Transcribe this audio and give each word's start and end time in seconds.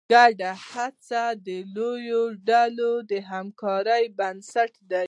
ګډه 0.11 0.51
هڅه 0.71 1.23
د 1.45 1.47
لویو 1.75 2.21
ډلو 2.47 2.93
د 3.11 3.13
همکارۍ 3.29 4.03
بنسټ 4.19 4.73
دی. 4.91 4.99